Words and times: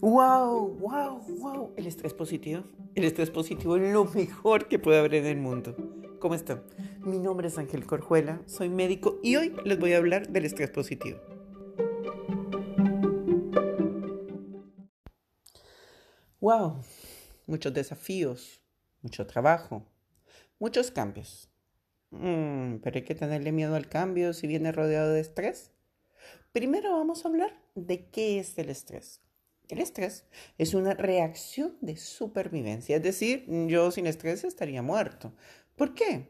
¡Wow! 0.00 0.78
¡Wow! 0.78 1.20
¡Wow! 1.40 1.74
El 1.76 1.86
estrés 1.86 2.14
positivo. 2.14 2.64
El 2.94 3.04
estrés 3.04 3.28
positivo 3.28 3.76
es 3.76 3.92
lo 3.92 4.06
mejor 4.06 4.66
que 4.66 4.78
puede 4.78 4.98
haber 4.98 5.14
en 5.16 5.26
el 5.26 5.36
mundo. 5.36 5.76
¿Cómo 6.18 6.34
están? 6.34 6.62
Mi 7.00 7.18
nombre 7.18 7.48
es 7.48 7.58
Ángel 7.58 7.84
Corjuela, 7.84 8.40
soy 8.46 8.70
médico 8.70 9.20
y 9.22 9.36
hoy 9.36 9.54
les 9.66 9.78
voy 9.78 9.92
a 9.92 9.98
hablar 9.98 10.30
del 10.30 10.46
estrés 10.46 10.70
positivo. 10.70 11.18
¡Wow! 16.40 16.82
Muchos 17.46 17.74
desafíos, 17.74 18.62
mucho 19.02 19.26
trabajo, 19.26 19.84
muchos 20.58 20.90
cambios. 20.90 21.50
Mm, 22.08 22.76
pero 22.76 22.96
hay 22.96 23.04
que 23.04 23.14
tenerle 23.14 23.52
miedo 23.52 23.74
al 23.76 23.90
cambio 23.90 24.32
si 24.32 24.46
viene 24.46 24.72
rodeado 24.72 25.12
de 25.12 25.20
estrés. 25.20 25.72
Primero 26.52 26.92
vamos 26.92 27.22
a 27.22 27.28
hablar 27.28 27.60
de 27.74 28.08
qué 28.08 28.38
es 28.38 28.56
el 28.56 28.70
estrés. 28.70 29.20
El 29.70 29.78
estrés 29.78 30.24
es 30.58 30.74
una 30.74 30.94
reacción 30.94 31.76
de 31.80 31.96
supervivencia, 31.96 32.96
es 32.96 33.02
decir, 33.02 33.44
yo 33.68 33.90
sin 33.92 34.06
estrés 34.06 34.42
estaría 34.42 34.82
muerto. 34.82 35.32
¿Por 35.76 35.94
qué? 35.94 36.28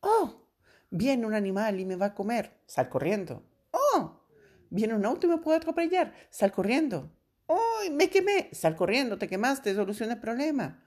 Oh, 0.00 0.46
viene 0.90 1.26
un 1.26 1.34
animal 1.34 1.80
y 1.80 1.84
me 1.84 1.96
va 1.96 2.06
a 2.06 2.14
comer, 2.14 2.58
sal 2.66 2.88
corriendo. 2.88 3.42
Oh, 3.72 4.22
viene 4.70 4.94
un 4.94 5.04
auto 5.04 5.26
y 5.26 5.30
me 5.30 5.38
puede 5.38 5.58
atropellar, 5.58 6.14
sal 6.30 6.50
corriendo. 6.50 7.10
Oh, 7.46 7.80
me 7.92 8.08
quemé, 8.08 8.48
sal 8.52 8.74
corriendo, 8.74 9.18
te 9.18 9.28
quemaste, 9.28 9.74
soluciona 9.74 10.14
el 10.14 10.20
problema. 10.20 10.82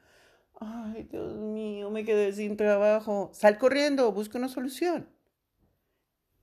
Ay, 0.60 1.04
Dios 1.04 1.38
mío, 1.38 1.90
me 1.92 2.04
quedé 2.04 2.34
sin 2.34 2.58
trabajo, 2.58 3.30
sal 3.34 3.58
corriendo, 3.58 4.12
busca 4.12 4.40
una 4.40 4.50
solución. 4.50 5.08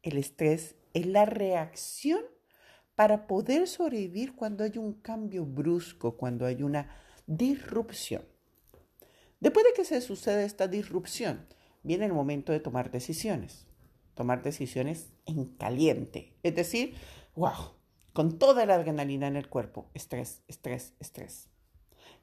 El 0.03 0.19
estrés 0.19 0.77
es 0.95 1.07
la 1.07 1.25
reacción 1.25 2.21
para 2.99 3.29
poder 3.29 3.69
sobrevivir 3.69 4.35
cuando 4.35 4.65
hay 4.65 4.77
un 4.77 4.93
cambio 4.93 5.47
brusco, 5.47 6.17
cuando 6.17 6.47
hay 6.47 6.65
una 6.65 6.91
disrupción. 7.29 8.25
Después 9.39 9.65
de 9.67 9.73
que 9.73 9.85
se 9.85 10.01
sucede 10.01 10.45
esta 10.45 10.67
disrupción, 10.67 11.47
viene 11.85 12.07
el 12.07 12.13
momento 12.13 12.51
de 12.51 12.59
tomar 12.59 12.91
decisiones. 12.91 13.69
Tomar 14.15 14.43
decisiones 14.43 15.13
en 15.27 15.45
caliente. 15.45 16.35
Es 16.43 16.57
decir, 16.57 16.97
wow, 17.37 17.77
con 18.13 18.37
toda 18.37 18.67
la 18.67 18.75
adrenalina 18.75 19.29
en 19.29 19.37
el 19.37 19.49
cuerpo. 19.49 19.89
Estrés, 19.95 20.43
estrés, 20.49 20.95
estrés. 20.99 21.49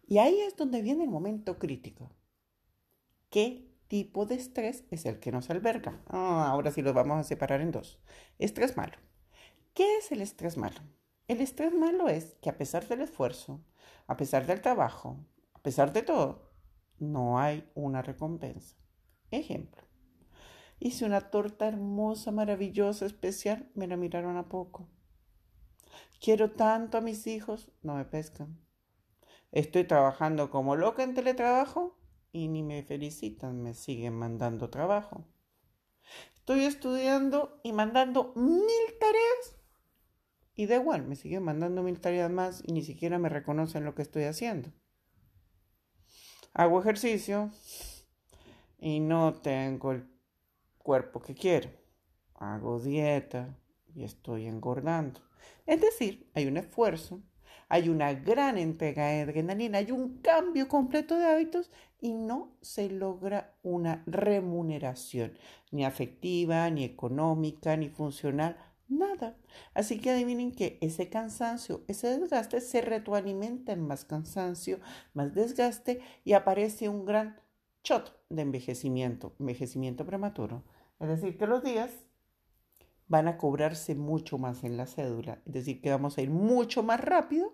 Y 0.05 0.17
ahí 0.17 0.41
es 0.41 0.57
donde 0.57 0.81
viene 0.81 1.05
el 1.05 1.09
momento 1.09 1.57
crítico. 1.57 2.11
¿Qué 3.30 3.72
tipo 3.88 4.25
de 4.25 4.35
estrés 4.35 4.83
es 4.91 5.05
el 5.05 5.22
que 5.22 5.31
nos 5.31 5.50
alberga? 5.50 6.02
Ah, 6.07 6.50
ahora 6.50 6.69
sí 6.69 6.81
los 6.81 6.94
vamos 6.94 7.17
a 7.17 7.23
separar 7.23 7.61
en 7.61 7.72
dos. 7.72 7.97
Estrés 8.39 8.75
malo 8.75 8.97
¿Qué 9.76 9.98
es 9.98 10.09
el 10.14 10.22
estrés 10.22 10.56
malo? 10.56 10.80
El 11.28 11.42
estrés 11.42 11.73
malo 11.73 12.08
es 12.08 12.38
que 12.42 12.50
a 12.50 12.58
pesar 12.58 12.88
del 12.88 13.02
esfuerzo, 13.02 13.59
a 14.08 14.16
pesar 14.16 14.45
del 14.45 14.62
trabajo, 14.62 15.18
a 15.54 15.62
pesar 15.62 15.92
de 15.92 16.02
todo, 16.02 16.50
no 16.98 17.40
hay 17.40 17.70
una 17.76 18.02
recompensa. 18.02 18.78
Ejemplo, 19.31 19.84
hice 20.80 21.03
una 21.03 21.30
torta 21.30 21.68
hermosa, 21.68 22.31
maravillosa, 22.31 23.06
especial, 23.06 23.70
me 23.76 23.86
la 23.88 23.98
miraron 23.98 24.38
a 24.38 24.48
poco. 24.48 24.88
Quiero 26.22 26.52
tanto 26.52 26.98
a 26.98 27.02
mis 27.02 27.28
hijos, 27.28 27.70
no 27.81 27.96
me 27.96 28.06
pescan. 28.06 28.58
Estoy 29.52 29.84
trabajando 29.84 30.52
como 30.52 30.78
loca 30.78 31.03
en 31.03 31.16
teletrabajo 31.16 32.00
y 32.31 32.48
ni 32.48 32.64
me 32.64 32.81
felicitan, 32.84 33.62
me 33.62 33.73
siguen 33.73 34.14
mandando 34.14 34.70
trabajo. 34.70 35.26
Estoy 36.34 36.64
estudiando 36.64 37.59
y 37.62 37.73
mandando 37.73 38.31
mil 38.38 38.64
tareas 39.02 39.55
y 40.56 40.67
da 40.67 40.75
igual, 40.75 41.06
me 41.06 41.16
siguen 41.16 41.44
mandando 41.44 41.84
mil 41.84 42.00
tareas 42.00 42.31
más 42.31 42.64
y 42.66 42.72
ni 42.72 42.81
siquiera 42.81 43.20
me 43.20 43.30
reconocen 43.30 43.84
lo 43.84 43.94
que 43.94 44.02
estoy 44.02 44.23
haciendo. 44.23 44.72
Hago 46.53 46.79
ejercicio 46.79 47.52
y 48.79 49.02
no 49.02 49.34
tengo 49.34 49.91
el 49.91 50.07
cuerpo 50.78 51.22
que 51.22 51.35
quiero. 51.35 51.69
Hago 52.35 52.79
dieta 52.79 53.57
y 53.94 54.03
estoy 54.03 54.46
engordando. 54.46 55.19
Es 55.66 55.81
decir, 55.81 56.29
hay 56.34 56.47
un 56.47 56.58
esfuerzo, 56.58 57.22
hay 57.68 57.90
una 57.90 58.13
gran 58.13 58.58
entrega 58.58 59.08
de 59.08 59.22
adrenalina, 59.22 59.79
hay 59.79 59.91
un 59.91 60.19
cambio 60.22 60.68
completo 60.69 61.18
de 61.18 61.25
hábitos 61.25 61.72
y 62.00 62.13
no 62.13 62.56
se 62.62 62.90
logra 62.90 63.58
una 63.63 64.03
remuneración, 64.06 65.38
ni 65.72 65.84
afectiva, 65.84 66.69
ni 66.69 66.84
económica, 66.84 67.75
ni 67.75 67.90
funcional 67.90 68.58
Nada. 68.88 69.35
Así 69.73 70.00
que 70.00 70.12
adivinen 70.12 70.51
que 70.51 70.78
ese 70.81 71.09
cansancio, 71.09 71.84
ese 71.88 72.19
desgaste 72.19 72.62
se 72.62 72.81
retroalimenta 72.81 73.72
en 73.73 73.81
más 73.81 74.06
cansancio, 74.06 74.79
más 75.13 75.34
desgaste 75.34 76.01
y 76.23 76.34
aparece 76.34 76.88
un 76.88 77.06
gran 77.06 77.41
shot 77.84 78.16
de 78.29 78.44
envejecimiento, 78.44 79.35
envejecimiento 79.40 80.06
prematuro. 80.06 80.63
Es 81.00 81.07
decir, 81.07 81.38
que 81.38 81.47
los 81.47 81.63
días 81.63 81.91
van 83.07 83.28
a 83.28 83.38
cobrarse 83.38 83.96
mucho 83.96 84.38
más 84.38 84.63
en 84.63 84.78
la 84.78 84.85
cédula, 84.85 85.41
es 85.46 85.53
decir, 85.53 85.81
que 85.81 85.91
vamos 85.91 86.17
a 86.17 86.22
ir 86.22 86.29
mucho 86.29 86.84
más 86.84 87.00
rápido 87.00 87.53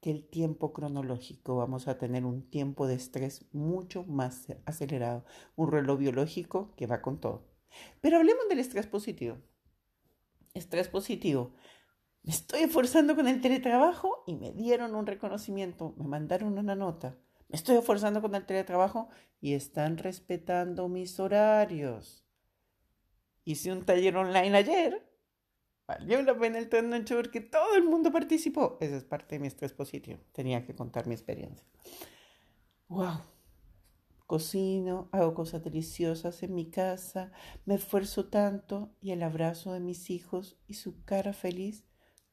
que 0.00 0.10
el 0.10 0.28
tiempo 0.28 0.72
cronológico. 0.72 1.56
Vamos 1.56 1.88
a 1.88 1.98
tener 1.98 2.24
un 2.24 2.48
tiempo 2.50 2.86
de 2.86 2.94
estrés 2.94 3.46
mucho 3.52 4.04
más 4.04 4.48
acelerado, 4.66 5.24
un 5.54 5.70
reloj 5.70 5.98
biológico 5.98 6.74
que 6.76 6.86
va 6.86 7.02
con 7.02 7.20
todo. 7.20 7.48
Pero 8.00 8.18
hablemos 8.18 8.48
del 8.48 8.60
estrés 8.60 8.86
positivo 8.86 9.38
estrés 10.58 10.88
positivo. 10.88 11.54
Me 12.22 12.32
estoy 12.32 12.62
esforzando 12.62 13.14
con 13.14 13.28
el 13.28 13.40
teletrabajo 13.40 14.24
y 14.26 14.34
me 14.34 14.52
dieron 14.52 14.94
un 14.94 15.06
reconocimiento, 15.06 15.94
me 15.96 16.08
mandaron 16.08 16.58
una 16.58 16.74
nota. 16.74 17.16
Me 17.48 17.56
estoy 17.56 17.76
esforzando 17.76 18.20
con 18.20 18.34
el 18.34 18.44
teletrabajo 18.44 19.08
y 19.40 19.54
están 19.54 19.98
respetando 19.98 20.88
mis 20.88 21.20
horarios. 21.20 22.24
Hice 23.44 23.70
un 23.70 23.84
taller 23.84 24.16
online 24.16 24.56
ayer. 24.56 25.06
Valió 25.86 26.20
la 26.22 26.36
pena 26.36 26.58
el 26.58 26.68
turno 26.68 26.96
porque 27.08 27.40
todo 27.40 27.76
el 27.76 27.84
mundo 27.84 28.10
participó. 28.10 28.76
Esa 28.80 28.96
es 28.96 29.04
parte 29.04 29.36
de 29.36 29.38
mi 29.38 29.46
estrés 29.46 29.72
positivo. 29.72 30.18
Tenía 30.32 30.66
que 30.66 30.74
contar 30.74 31.06
mi 31.06 31.14
experiencia. 31.14 31.64
¡Wow! 32.88 33.35
Cocino, 34.26 35.08
hago 35.12 35.34
cosas 35.34 35.62
deliciosas 35.62 36.42
en 36.42 36.54
mi 36.54 36.68
casa, 36.68 37.30
me 37.64 37.76
esfuerzo 37.76 38.26
tanto 38.26 38.92
y 39.00 39.12
el 39.12 39.22
abrazo 39.22 39.72
de 39.72 39.80
mis 39.80 40.10
hijos 40.10 40.58
y 40.66 40.74
su 40.74 41.04
cara 41.04 41.32
feliz 41.32 41.84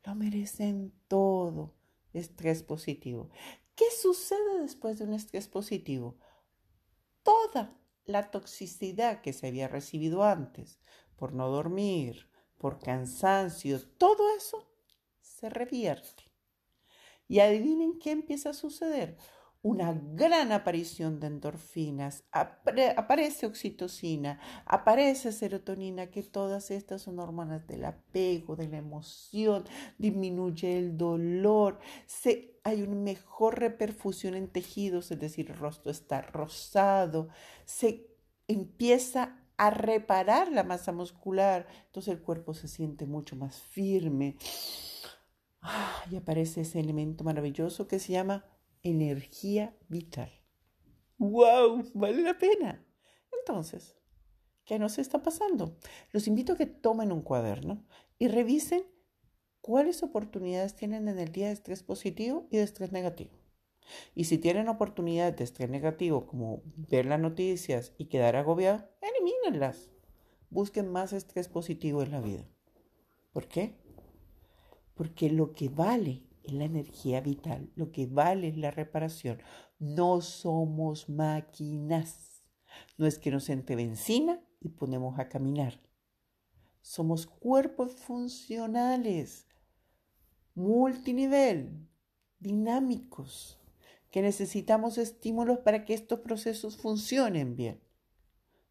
lo 0.04 0.16
merecen 0.16 0.94
todo. 1.08 1.76
Estrés 2.14 2.64
positivo. 2.64 3.30
¿Qué 3.76 3.86
sucede 4.02 4.62
después 4.62 5.00
de 5.00 5.06
un 5.06 5.14
estrés 5.14 5.48
positivo? 5.48 6.18
Toda 7.24 7.80
la 8.06 8.30
toxicidad 8.30 9.22
que 9.22 9.34
se 9.34 9.48
había 9.48 9.68
recibido 9.68 10.24
antes 10.24 10.80
por 11.16 11.34
no 11.34 11.50
dormir, 11.50 12.30
por 12.58 12.80
cansancio, 12.80 13.80
todo 13.98 14.36
eso 14.36 14.68
se 15.22 15.50
revierte. 15.50 16.24
Y 17.28 17.40
adivinen 17.40 17.98
qué 18.00 18.12
empieza 18.12 18.50
a 18.50 18.54
suceder 18.54 19.18
una 19.64 19.94
gran 19.94 20.52
aparición 20.52 21.22
de 21.22 21.28
endorfinas, 21.28 22.26
aparece 22.32 23.46
oxitocina, 23.46 24.38
aparece 24.66 25.32
serotonina, 25.32 26.12
que 26.12 26.22
todas 26.22 26.70
estas 26.70 27.02
son 27.02 27.18
hormonas 27.18 27.66
del 27.66 27.86
apego, 27.86 28.58
de 28.58 28.68
la 28.68 28.78
emoción, 28.78 29.64
disminuye 29.98 30.78
el 30.78 30.98
dolor, 30.98 31.80
hay 32.66 32.82
una 32.82 32.96
mejor 32.96 33.58
reperfusión 33.58 34.36
en 34.36 34.50
tejidos, 34.50 35.12
es 35.12 35.20
decir, 35.22 35.50
el 35.50 35.58
rostro 35.58 35.92
está 35.92 36.22
rosado, 36.22 37.30
se 37.64 38.06
empieza 38.50 39.40
a 39.56 39.70
reparar 39.70 40.52
la 40.52 40.66
masa 40.66 40.92
muscular, 40.92 41.68
entonces 41.86 42.14
el 42.14 42.22
cuerpo 42.22 42.54
se 42.54 42.68
siente 42.68 43.06
mucho 43.06 43.38
más 43.38 43.62
firme. 43.62 44.36
Ah, 45.62 46.04
y 46.12 46.18
aparece 46.18 46.62
ese 46.62 46.82
elemento 46.82 47.24
maravilloso 47.24 47.88
que 47.88 47.98
se 47.98 48.12
llama 48.12 48.44
energía 48.84 49.76
vital. 49.88 50.32
¡Wow! 51.18 51.90
Vale 51.94 52.22
la 52.22 52.38
pena. 52.38 52.86
Entonces, 53.40 53.96
¿qué 54.66 54.78
nos 54.78 55.00
está 55.00 55.24
pasando? 55.24 55.78
Los 56.12 56.28
invito 56.28 56.54
a 56.54 56.58
que 56.58 56.66
tomen 56.66 57.12
un 57.12 57.22
cuaderno 57.22 57.86
y 58.20 58.28
revisen 58.28 58.84
cuáles 59.62 60.04
oportunidades 60.04 60.76
tienen 60.76 61.08
en 61.08 61.20
el 61.20 61.32
día 61.32 61.48
de 61.48 61.54
estrés 61.54 61.84
positivo 61.84 62.48
y 62.52 62.58
de 62.58 62.64
estrés 62.64 62.92
negativo. 62.92 63.32
Y 64.16 64.26
si 64.26 64.38
tienen 64.38 64.70
oportunidades 64.70 65.36
de 65.38 65.44
estrés 65.44 65.70
negativo, 65.70 66.28
como 66.28 66.62
ver 66.66 67.06
las 67.06 67.20
noticias 67.20 67.94
y 67.98 68.06
quedar 68.06 68.36
agobiado, 68.36 68.90
elimínenlas. 69.02 69.90
Busquen 70.50 70.92
más 70.92 71.14
estrés 71.14 71.48
positivo 71.48 72.04
en 72.04 72.12
la 72.12 72.22
vida. 72.22 72.46
¿Por 73.32 73.48
qué? 73.48 73.76
Porque 74.94 75.30
lo 75.30 75.54
que 75.54 75.70
vale 75.70 76.24
es 76.44 76.54
la 76.54 76.66
energía 76.66 77.22
vital, 77.22 77.72
lo 77.76 77.92
que 77.92 78.08
vale 78.08 78.50
es 78.50 78.58
la 78.58 78.72
reparación. 78.72 79.42
No 79.80 80.22
somos 80.22 81.10
máquinas. 81.10 82.44
No 82.98 83.06
es 83.06 83.20
que 83.20 83.32
nos 83.32 83.50
entre 83.50 83.76
benzina 83.76 84.42
y 84.60 84.70
ponemos 84.70 85.20
a 85.20 85.30
caminar. 85.30 85.80
Somos 86.82 87.26
cuerpos 87.26 87.96
funcionales, 87.96 89.48
multinivel, 90.54 91.88
dinámicos, 92.40 93.60
que 94.12 94.22
necesitamos 94.22 94.98
estímulos 94.98 95.60
para 95.60 95.86
que 95.86 95.94
estos 95.94 96.20
procesos 96.20 96.78
funcionen 96.78 97.56
bien. 97.56 97.82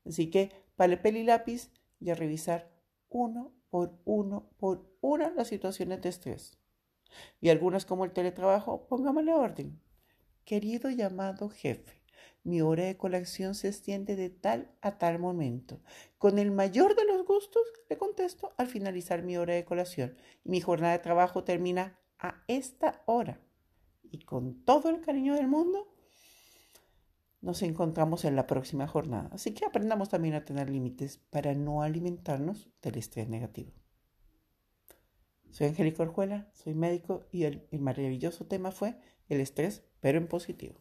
Así 0.05 0.31
que, 0.31 0.53
papel 0.77 1.17
y 1.17 1.25
lápiz 1.25 1.71
y 2.01 2.11
a 2.11 2.15
revisar 2.15 2.71
uno 3.09 3.55
por 3.71 3.99
uno 4.05 4.51
por 4.59 4.87
una 5.01 5.31
las 5.31 5.49
situaciones 5.49 6.03
de 6.03 6.11
estrés. 6.11 6.62
Y 7.41 7.49
algunas 7.49 7.85
como 7.85 8.05
el 8.05 8.13
teletrabajo, 8.13 8.87
pongámosle 8.87 9.33
orden. 9.33 9.81
Querido 10.45 10.91
llamado 10.91 11.49
jefe, 11.49 12.03
mi 12.45 12.61
hora 12.61 12.85
de 12.85 12.97
colación 12.97 13.55
se 13.55 13.69
extiende 13.69 14.17
de 14.17 14.31
tal 14.31 14.71
a 14.81 14.99
tal 14.99 15.19
momento. 15.19 15.81
Con 16.19 16.39
el 16.39 16.51
mayor 16.51 16.97
de 16.97 17.05
los 17.05 17.25
gustos 17.25 17.63
le 17.89 17.97
contesto 17.97 18.53
al 18.57 18.67
finalizar 18.67 19.23
mi 19.23 19.37
hora 19.37 19.55
de 19.55 19.65
colación. 19.65 20.17
Mi 20.43 20.61
jornada 20.61 20.95
de 20.95 20.99
trabajo 20.99 21.45
termina 21.45 21.99
a 22.19 22.43
esta 22.49 23.03
hora. 23.07 23.41
Y 24.11 24.25
con 24.25 24.65
todo 24.65 24.91
el 24.91 25.01
cariño 25.01 25.35
del 25.35 25.47
mundo, 25.47 25.89
nos 27.41 27.63
encontramos 27.63 28.25
en 28.25 28.37
la 28.37 28.47
próxima 28.47 28.87
jornada. 28.87 29.29
Así 29.33 29.53
que 29.53 29.65
aprendamos 29.65 30.09
también 30.09 30.35
a 30.35 30.45
tener 30.45 30.71
límites 30.71 31.19
para 31.31 31.55
no 31.55 31.83
alimentarnos 31.83 32.71
del 32.83 32.99
estrés 32.99 33.29
negativo. 33.29 33.73
Soy 35.53 35.67
Angélica 35.67 36.03
Orjuela, 36.03 36.49
soy 36.55 36.75
médico 36.75 37.27
y 37.31 37.45
el, 37.45 37.63
el 37.71 37.81
maravilloso 37.81 38.47
tema 38.47 38.73
fue 38.73 38.97
el 39.29 39.39
estrés, 39.39 39.85
pero 40.01 40.17
en 40.17 40.27
positivo. 40.27 40.81